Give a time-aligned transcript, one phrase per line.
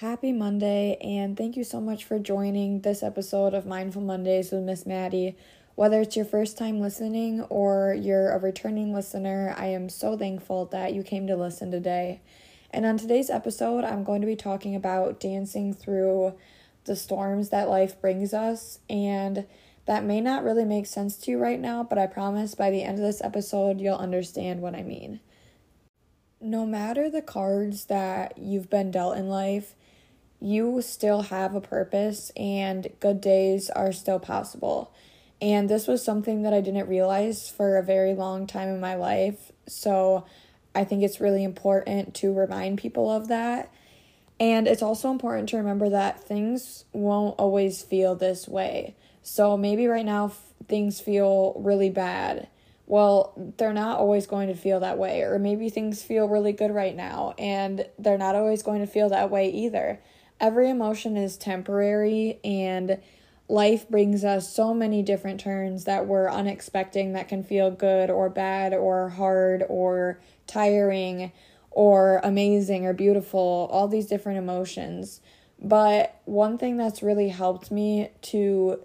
[0.00, 4.60] Happy Monday, and thank you so much for joining this episode of Mindful Mondays with
[4.60, 5.38] Miss Maddie.
[5.74, 10.66] Whether it's your first time listening or you're a returning listener, I am so thankful
[10.66, 12.20] that you came to listen today.
[12.70, 16.34] And on today's episode, I'm going to be talking about dancing through
[16.84, 18.80] the storms that life brings us.
[18.90, 19.46] And
[19.86, 22.82] that may not really make sense to you right now, but I promise by the
[22.82, 25.20] end of this episode, you'll understand what I mean.
[26.38, 29.74] No matter the cards that you've been dealt in life,
[30.40, 34.92] you still have a purpose and good days are still possible.
[35.40, 38.94] And this was something that I didn't realize for a very long time in my
[38.94, 39.52] life.
[39.66, 40.24] So
[40.74, 43.70] I think it's really important to remind people of that.
[44.38, 48.94] And it's also important to remember that things won't always feel this way.
[49.22, 50.32] So maybe right now
[50.68, 52.48] things feel really bad.
[52.86, 55.22] Well, they're not always going to feel that way.
[55.22, 59.08] Or maybe things feel really good right now and they're not always going to feel
[59.08, 60.00] that way either
[60.40, 62.98] every emotion is temporary and
[63.48, 68.28] life brings us so many different turns that we're unexpecting that can feel good or
[68.28, 71.32] bad or hard or tiring
[71.70, 75.20] or amazing or beautiful, all these different emotions.
[75.60, 78.84] But one thing that's really helped me to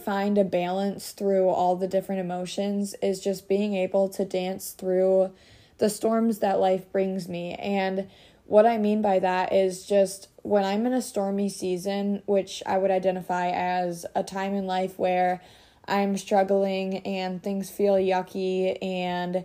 [0.00, 5.32] find a balance through all the different emotions is just being able to dance through
[5.78, 7.54] the storms that life brings me.
[7.54, 8.08] And
[8.44, 12.78] what I mean by that is just when I'm in a stormy season, which I
[12.78, 15.40] would identify as a time in life where
[15.86, 19.44] I'm struggling and things feel yucky and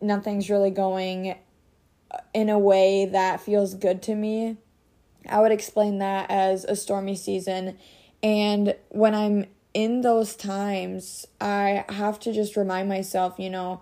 [0.00, 1.36] nothing's really going
[2.34, 4.56] in a way that feels good to me,
[5.28, 7.78] I would explain that as a stormy season.
[8.22, 13.80] And when I'm in those times, I have to just remind myself, you know,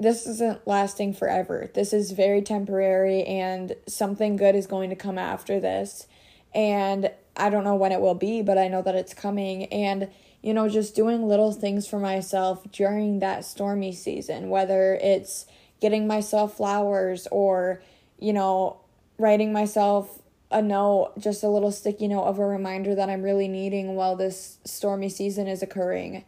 [0.00, 1.70] this isn't lasting forever.
[1.74, 6.06] This is very temporary and something good is going to come after this.
[6.54, 9.64] And I don't know when it will be, but I know that it's coming.
[9.66, 10.08] And,
[10.40, 15.46] you know, just doing little things for myself during that stormy season, whether it's
[15.80, 17.82] getting myself flowers or,
[18.18, 18.78] you know,
[19.18, 23.48] writing myself a note, just a little sticky note of a reminder that I'm really
[23.48, 26.24] needing while this stormy season is occurring.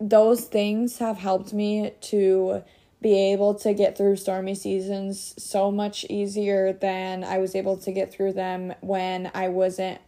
[0.00, 2.62] Those things have helped me to
[3.00, 7.92] be able to get through stormy seasons so much easier than I was able to
[7.92, 10.00] get through them when I wasn't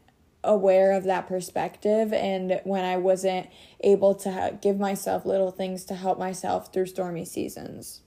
[0.43, 3.49] aware of that perspective and when I wasn't
[3.81, 8.01] able to give myself little things to help myself through stormy seasons.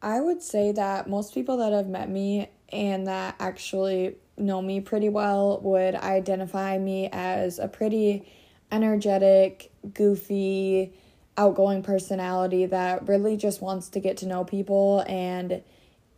[0.00, 4.80] I would say that most people that have met me and that actually know me
[4.80, 8.30] pretty well would identify me as a pretty
[8.70, 10.92] energetic, goofy,
[11.36, 15.62] outgoing personality that really just wants to get to know people and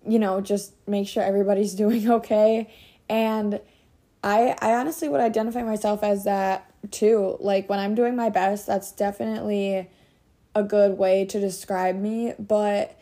[0.06, 2.72] you know just make sure everybody's doing okay.
[3.08, 3.60] And
[4.22, 7.36] i i honestly would identify myself as that too.
[7.40, 9.88] Like when i'm doing my best that's definitely
[10.54, 12.34] a good way to describe me.
[12.38, 12.97] But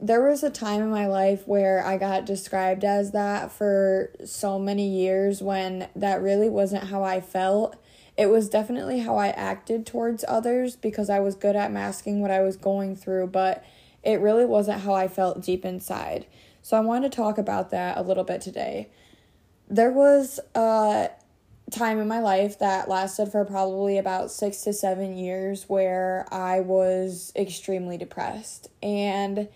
[0.00, 4.58] there was a time in my life where I got described as that for so
[4.58, 7.76] many years when that really wasn't how I felt
[8.20, 12.30] it was definitely how I acted towards others because I was good at masking what
[12.30, 13.64] I was going through, but
[14.02, 16.26] it really wasn't how I felt deep inside.
[16.60, 18.90] So I want to talk about that a little bit today.
[19.70, 21.08] There was a
[21.70, 26.60] time in my life that lasted for probably about six to seven years where I
[26.60, 28.68] was extremely depressed.
[28.82, 29.48] And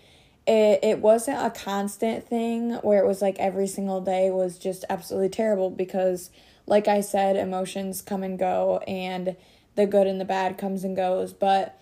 [0.47, 4.85] it, it wasn't a constant thing where it was like every single day was just
[4.89, 6.29] absolutely terrible because
[6.67, 9.35] like I said, emotions come and go and
[9.75, 11.79] the good and the bad comes and goes, but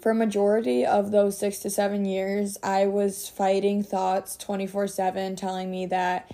[0.00, 5.86] for majority of those 6 to 7 years, I was fighting thoughts 24/7 telling me
[5.86, 6.30] that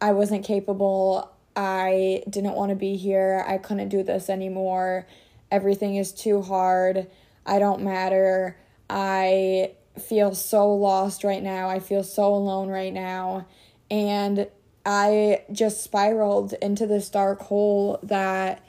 [0.00, 5.06] I wasn't capable, I didn't want to be here, I couldn't do this anymore.
[5.50, 7.08] Everything is too hard.
[7.46, 8.56] I don't matter.
[8.88, 11.68] I feel so lost right now.
[11.68, 13.46] I feel so alone right now.
[13.90, 14.48] And
[14.84, 18.64] I just spiraled into this dark hole that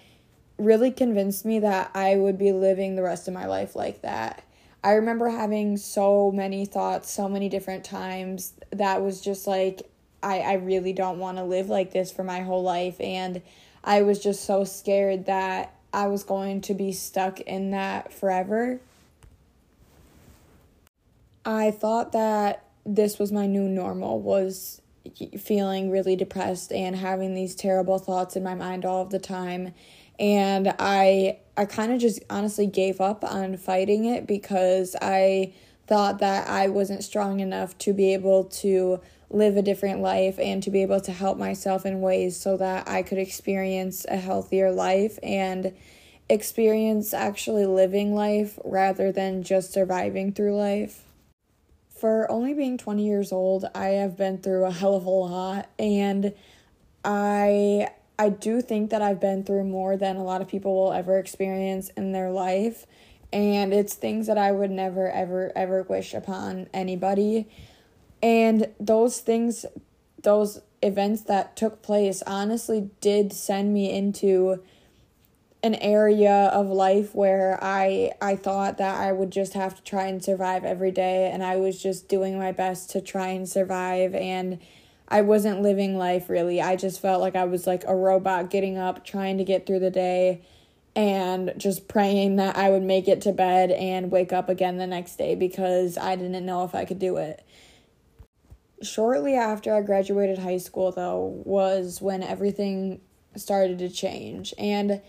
[0.58, 4.44] really convinced me that I would be living the rest of my life like that.
[4.84, 9.90] I remember having so many thoughts, so many different times that was just like,
[10.22, 13.02] I, I really don't want to live like this for my whole life.
[13.02, 13.42] And
[13.84, 18.80] I was just so scared that I was going to be stuck in that forever.
[21.46, 24.82] I thought that this was my new normal was
[25.40, 29.72] feeling really depressed and having these terrible thoughts in my mind all of the time
[30.18, 35.54] and i i kind of just honestly gave up on fighting it because i
[35.86, 39.00] thought that i wasn't strong enough to be able to
[39.30, 42.88] live a different life and to be able to help myself in ways so that
[42.88, 45.74] I could experience a healthier life and
[46.30, 51.05] experience actually living life rather than just surviving through life.
[51.96, 55.70] For only being 20 years old, I have been through a hell of a lot
[55.80, 56.34] and
[57.04, 60.94] I I do think that I've been through more than a lot of people will
[60.94, 62.86] ever experience in their life
[63.32, 67.48] and it's things that I would never ever ever wish upon anybody.
[68.22, 69.66] And those things
[70.22, 74.64] those events that took place honestly did send me into
[75.66, 80.06] an area of life where I I thought that I would just have to try
[80.06, 84.14] and survive every day and I was just doing my best to try and survive
[84.14, 84.60] and
[85.08, 86.62] I wasn't living life really.
[86.62, 89.80] I just felt like I was like a robot getting up trying to get through
[89.80, 90.44] the day
[90.96, 94.86] and just praying that I would make it to bed and wake up again the
[94.86, 97.44] next day because I didn't know if I could do it.
[98.84, 103.02] Shortly after I graduated high school though was when everything
[103.36, 105.02] started to change and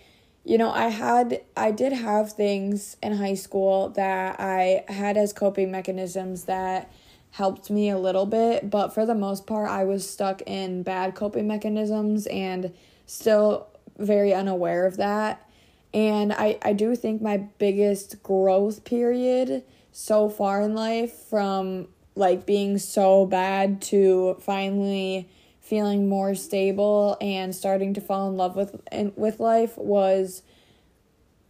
[0.47, 5.33] you know, I had I did have things in high school that I had as
[5.33, 6.93] coping mechanisms that
[7.33, 11.17] helped me a little bit, but for the most part I was stuck in bad
[11.17, 12.73] coping mechanisms and
[13.07, 13.67] still
[13.99, 15.51] very unaware of that.
[15.93, 22.47] And I I do think my biggest growth period so far in life from like
[22.47, 25.29] being so bad to finally
[25.67, 30.43] feeling more stable and starting to fall in love with in, with life was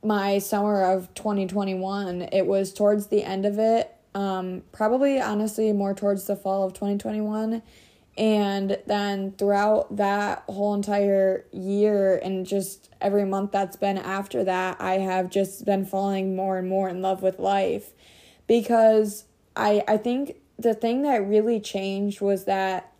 [0.02, 2.22] my summer of 2021.
[2.32, 6.72] It was towards the end of it, um, probably honestly more towards the fall of
[6.72, 7.62] 2021.
[8.16, 14.80] And then throughout that whole entire year and just every month that's been after that,
[14.80, 17.90] I have just been falling more and more in love with life
[18.46, 19.24] because
[19.54, 22.94] I I think the thing that really changed was that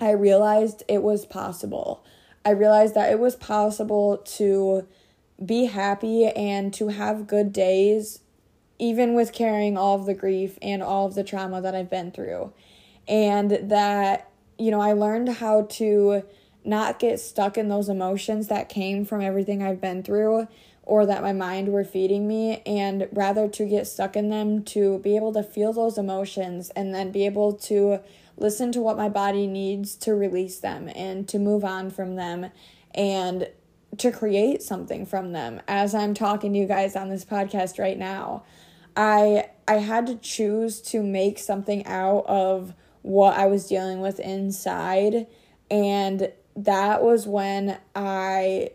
[0.00, 2.04] I realized it was possible.
[2.44, 4.86] I realized that it was possible to
[5.44, 8.20] be happy and to have good days,
[8.78, 12.10] even with carrying all of the grief and all of the trauma that I've been
[12.10, 12.52] through.
[13.06, 16.22] And that, you know, I learned how to
[16.64, 20.48] not get stuck in those emotions that came from everything I've been through
[20.82, 24.98] or that my mind were feeding me and rather to get stuck in them to
[25.00, 28.00] be able to feel those emotions and then be able to
[28.38, 32.50] listen to what my body needs to release them and to move on from them
[32.94, 33.48] and
[33.98, 37.98] to create something from them as I'm talking to you guys on this podcast right
[37.98, 38.44] now.
[38.96, 44.20] I I had to choose to make something out of what I was dealing with
[44.20, 45.26] inside
[45.70, 48.70] and that was when I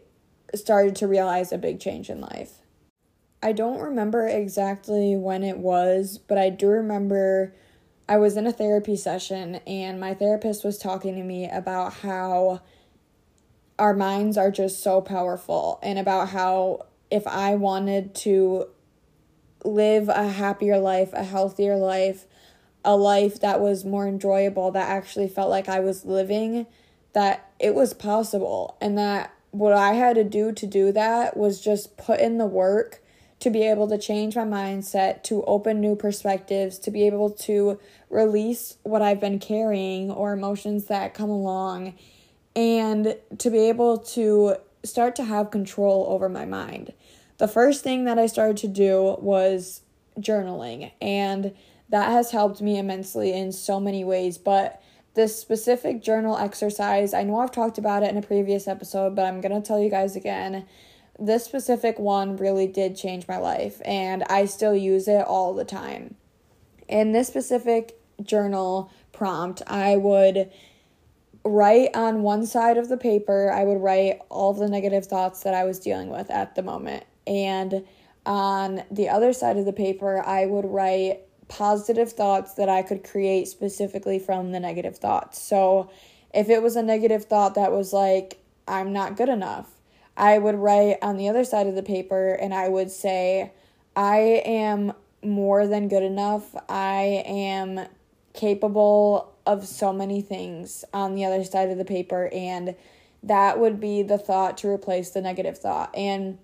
[0.55, 2.59] started to realize a big change in life.
[3.41, 7.53] I don't remember exactly when it was, but I do remember
[8.13, 12.61] I was in a therapy session and my therapist was talking to me about how
[13.79, 18.67] our minds are just so powerful and about how if I wanted to
[19.65, 22.27] live a happier life, a healthier life,
[22.85, 26.67] a life that was more enjoyable, that actually felt like I was living,
[27.13, 28.77] that it was possible.
[28.79, 32.45] And that what I had to do to do that was just put in the
[32.45, 33.02] work
[33.43, 37.77] to be able to change my mindset, to open new perspectives, to be able to
[38.09, 41.95] release what I've been carrying or emotions that come along,
[42.55, 46.93] and to be able to start to have control over my mind.
[47.37, 49.81] The first thing that I started to do was
[50.17, 51.53] journaling, and
[51.89, 54.37] that has helped me immensely in so many ways.
[54.37, 54.81] But
[55.15, 59.25] this specific journal exercise, I know I've talked about it in a previous episode, but
[59.25, 60.65] I'm to tell you guys again
[61.19, 65.65] this specific one really did change my life and I still use it all the
[65.65, 66.15] time.
[66.87, 70.51] In this specific journal prompt, I would
[71.45, 75.53] write on one side of the paper, I would write all the negative thoughts that
[75.53, 77.03] I was dealing with at the moment.
[77.27, 77.85] And
[78.25, 83.03] on the other side of the paper, I would write positive thoughts that I could
[83.03, 85.41] create specifically from the negative thoughts.
[85.41, 85.89] So
[86.33, 89.69] if it was a negative thought that was like, I'm not good enough,
[90.15, 93.51] I would write on the other side of the paper and I would say,
[93.95, 94.93] I am
[95.23, 96.55] more than good enough.
[96.69, 97.87] I am
[98.33, 102.29] capable of so many things on the other side of the paper.
[102.31, 102.75] And
[103.21, 105.95] that would be the thought to replace the negative thought.
[105.95, 106.37] And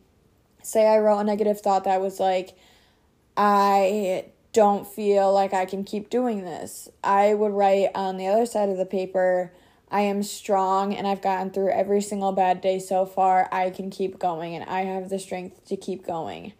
[0.64, 2.58] say I wrote a negative thought that was like,
[3.38, 6.90] I don't feel like I can keep doing this.
[7.04, 9.54] I would write on the other side of the paper,
[9.92, 13.50] I am strong and I've gotten through every single bad day so far.
[13.52, 16.54] I can keep going and I have the strength to keep going.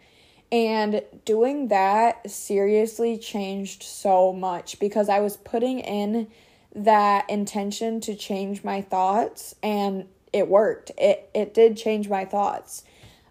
[0.52, 6.26] And doing that seriously changed so much because I was putting in
[6.74, 10.90] that intention to change my thoughts and it worked.
[10.98, 12.84] It it did change my thoughts.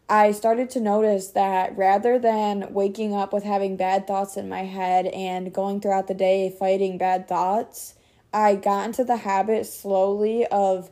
[0.09, 4.63] I started to notice that rather than waking up with having bad thoughts in my
[4.63, 7.93] head and going throughout the day fighting bad thoughts,
[8.33, 10.91] I got into the habit slowly of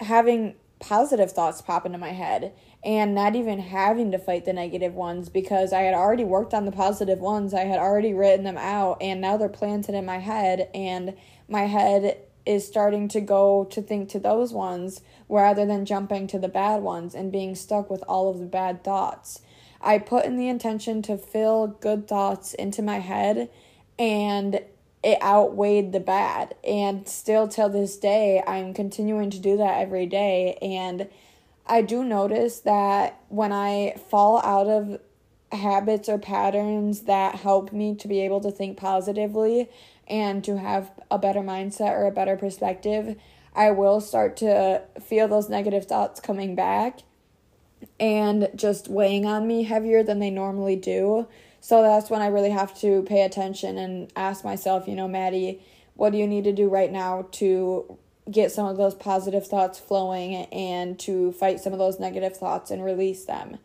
[0.00, 2.52] having positive thoughts pop into my head
[2.84, 6.64] and not even having to fight the negative ones because I had already worked on
[6.64, 7.54] the positive ones.
[7.54, 11.14] I had already written them out and now they're planted in my head and
[11.48, 16.38] my head is starting to go to think to those ones rather than jumping to
[16.40, 19.40] the bad ones and being stuck with all of the bad thoughts.
[19.80, 23.48] I put in the intention to fill good thoughts into my head
[23.98, 24.60] and
[25.02, 26.54] it outweighed the bad.
[26.64, 30.58] And still till this day, I'm continuing to do that every day.
[30.62, 31.08] And
[31.66, 35.00] I do notice that when I fall out of
[35.50, 39.68] habits or patterns that help me to be able to think positively
[40.08, 43.16] and to have a better mindset or a better perspective,
[43.54, 47.00] I will start to feel those negative thoughts coming back
[48.00, 51.26] and just weighing on me heavier than they normally do.
[51.62, 55.62] So that's when I really have to pay attention and ask myself, you know, Maddie,
[55.94, 59.78] what do you need to do right now to get some of those positive thoughts
[59.78, 63.58] flowing and to fight some of those negative thoughts and release them.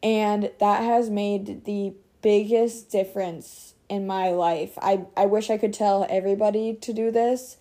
[0.00, 1.92] And that has made the
[2.22, 4.78] biggest difference in my life.
[4.80, 7.56] I, I wish I could tell everybody to do this.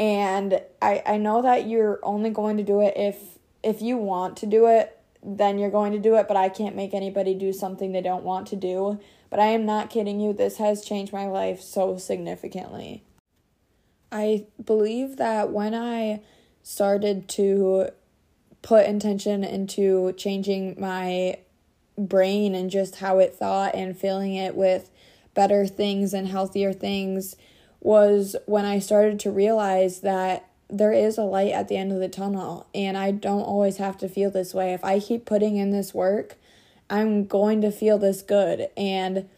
[0.00, 3.16] And I, I know that you're only going to do it if
[3.62, 6.76] if you want to do it, then you're going to do it, but I can't
[6.76, 9.00] make anybody do something they don't want to do.
[9.30, 13.02] But I am not kidding you, this has changed my life so significantly.
[14.10, 16.22] I believe that when I
[16.62, 17.90] started to
[18.62, 21.38] put intention into changing my
[21.96, 24.90] brain and just how it thought and filling it with
[25.34, 27.36] better things and healthier things
[27.80, 31.98] was when I started to realize that there is a light at the end of
[31.98, 34.74] the tunnel and I don't always have to feel this way.
[34.74, 36.36] If I keep putting in this work,
[36.90, 39.28] I'm going to feel this good and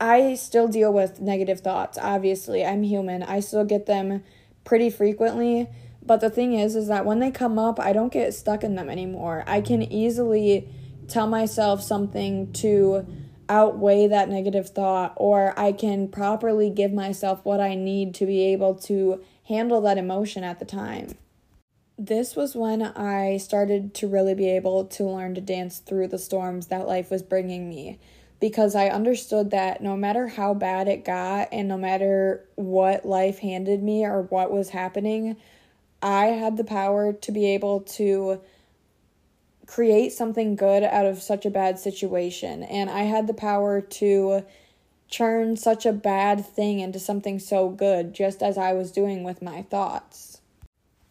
[0.00, 1.98] I still deal with negative thoughts.
[2.00, 3.22] Obviously, I'm human.
[3.22, 4.22] I still get them
[4.64, 5.68] pretty frequently.
[6.04, 8.74] But the thing is, is that when they come up, I don't get stuck in
[8.74, 9.42] them anymore.
[9.46, 10.68] I can easily
[11.08, 13.06] tell myself something to
[13.48, 18.42] outweigh that negative thought, or I can properly give myself what I need to be
[18.52, 21.14] able to handle that emotion at the time.
[21.98, 26.18] This was when I started to really be able to learn to dance through the
[26.18, 27.98] storms that life was bringing me
[28.38, 33.38] because I understood that no matter how bad it got and no matter what life
[33.38, 35.36] handed me or what was happening,
[36.02, 38.42] I had the power to be able to
[39.66, 42.62] create something good out of such a bad situation.
[42.62, 44.44] And I had the power to
[45.10, 49.42] turn such a bad thing into something so good, just as I was doing with
[49.42, 50.40] my thoughts.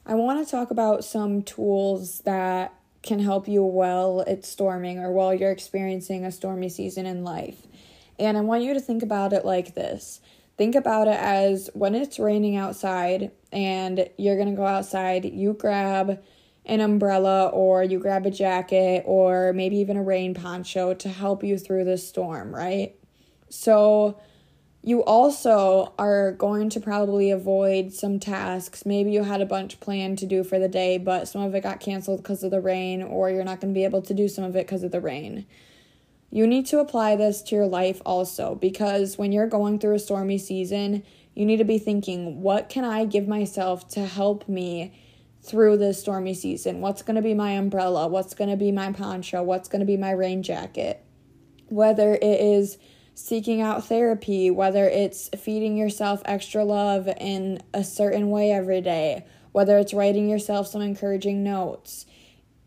[0.06, 5.12] I want to talk about some tools that can help you while it's storming or
[5.12, 7.68] while you're experiencing a stormy season in life.
[8.18, 10.22] And I want you to think about it like this
[10.58, 15.54] think about it as when it's raining outside and you're going to go outside, you
[15.54, 16.22] grab
[16.66, 21.44] an umbrella or you grab a jacket or maybe even a rain poncho to help
[21.44, 22.96] you through the storm, right?
[23.56, 24.20] So,
[24.86, 28.86] you also are going to probably avoid some tasks.
[28.86, 31.64] Maybe you had a bunch planned to do for the day, but some of it
[31.64, 34.28] got canceled because of the rain, or you're not going to be able to do
[34.28, 35.48] some of it because of the rain.
[36.30, 40.00] You need to apply this to your life also because when you're going through a
[40.00, 41.02] stormy season,
[41.34, 44.94] you need to be thinking, what can I give myself to help me
[45.42, 46.82] through this stormy season?
[46.82, 48.08] What's going to be my umbrella?
[48.08, 49.42] What's going to be my poncho?
[49.42, 51.04] What's going to be my rain jacket?
[51.70, 52.78] Whether it is
[53.16, 59.26] seeking out therapy, whether it's feeding yourself extra love in a certain way every day,
[59.54, 62.06] whether it's writing yourself some encouraging notes.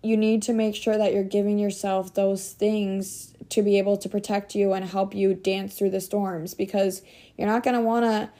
[0.03, 4.09] You need to make sure that you're giving yourself those things to be able to
[4.09, 7.03] protect you and help you dance through the storms because
[7.37, 8.31] you're not going to want to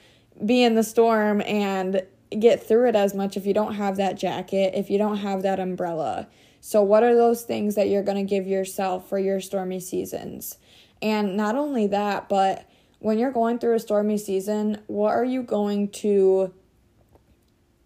[0.43, 2.01] be in the storm and
[2.37, 5.43] get through it as much if you don't have that jacket, if you don't have
[5.43, 6.27] that umbrella.
[6.61, 10.57] So, what are those things that you're going to give yourself for your stormy seasons?
[11.01, 15.41] And not only that, but when you're going through a stormy season, what are you
[15.41, 16.53] going to,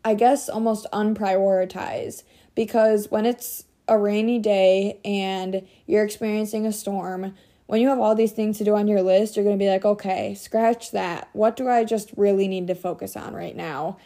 [0.04, 2.24] I guess, almost unprioritize?
[2.56, 7.36] Because when it's a rainy day and you're experiencing a storm,
[7.68, 9.70] when you have all these things to do on your list, you're going to be
[9.70, 11.30] like, okay, scratch that.
[11.34, 13.98] What do I just really need to focus on right now?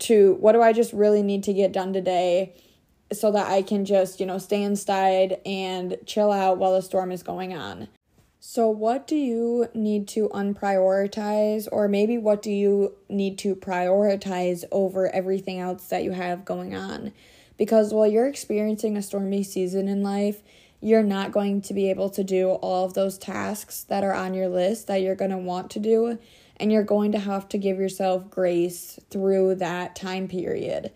[0.00, 2.54] To what do I just really need to get done today
[3.12, 7.10] so that I can just, you know, stay inside and chill out while the storm
[7.10, 7.88] is going on?
[8.50, 14.64] So, what do you need to unprioritize, or maybe what do you need to prioritize
[14.72, 17.12] over everything else that you have going on?
[17.58, 20.42] Because while you're experiencing a stormy season in life,
[20.80, 24.32] you're not going to be able to do all of those tasks that are on
[24.32, 26.18] your list that you're going to want to do.
[26.56, 30.90] And you're going to have to give yourself grace through that time period.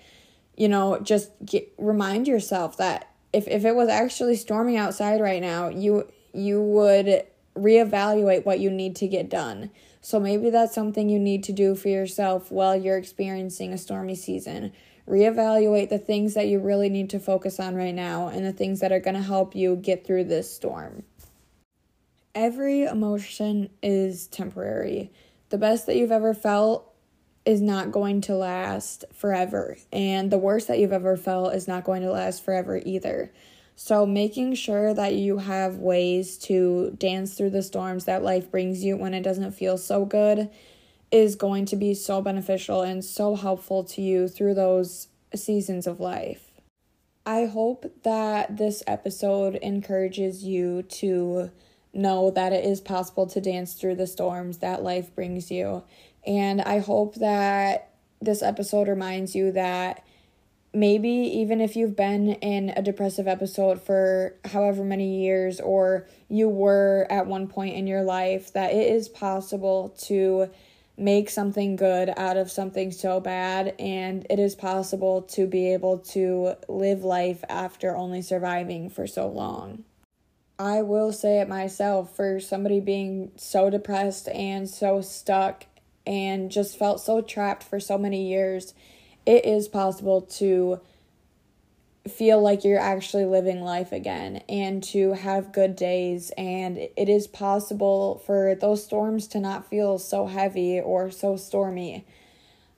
[0.57, 5.43] You know, just get, remind yourself that if, if it was actually storming outside right
[5.43, 9.71] now, you you would reevaluate what you need to get done.
[10.01, 14.15] So maybe that's something you need to do for yourself while you're experiencing a stormy
[14.15, 14.73] season.
[15.09, 18.81] Reevaluate the things that you really need to focus on right now and the things
[18.81, 21.03] that are going to help you get through this storm.
[22.35, 25.13] Every emotion is temporary.
[25.51, 26.89] The best that you've ever felt
[27.45, 31.85] is not going to last forever, and the worst that you've ever felt is not
[31.85, 33.33] going to last forever either.
[33.85, 38.85] So, making sure that you have ways to dance through the storms that life brings
[38.85, 40.49] you when it doesn't feel so good
[41.11, 45.99] is going to be so beneficial and so helpful to you through those seasons of
[45.99, 46.53] life.
[47.27, 51.51] I hope that this episode encourages you to
[51.93, 55.83] know that it is possible to dance through the storms that life brings you.
[56.25, 60.05] And I hope that this episode reminds you that
[60.75, 66.49] maybe even if you've been in a depressive episode for however many years or you
[66.49, 70.49] were at one point in your life that it is possible to
[70.97, 75.99] make something good out of something so bad and it is possible to be able
[75.99, 79.85] to live life after only surviving for so long.
[80.59, 85.67] I will say it myself for somebody being so depressed and so stuck
[86.07, 88.75] and just felt so trapped for so many years
[89.27, 90.81] it is possible to
[92.09, 97.29] feel like you're actually living life again and to have good days and it is
[97.29, 102.05] possible for those storms to not feel so heavy or so stormy.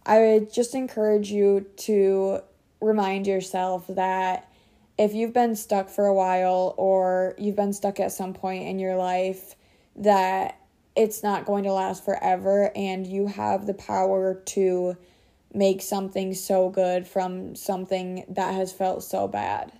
[0.04, 2.40] I would just encourage you to
[2.82, 4.50] remind yourself that
[4.98, 8.78] if you've been stuck for a while or you've been stuck at some point in
[8.78, 9.54] your life
[9.97, 10.58] that
[10.95, 14.97] it's not going to last forever and you have the power to
[15.54, 19.73] make something so good from something that has felt so bad.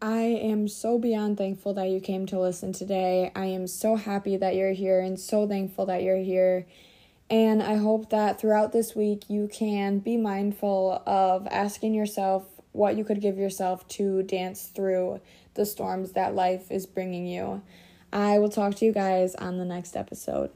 [0.00, 3.32] I am so beyond thankful that you came to listen today.
[3.34, 6.66] I am so happy that you're here and so thankful that you're here.
[7.28, 12.96] And I hope that throughout this week you can be mindful of asking yourself what
[12.96, 15.20] you could give yourself to dance through
[15.54, 17.62] the storms that life is bringing you.
[18.12, 20.50] I will talk to you guys on the next episode.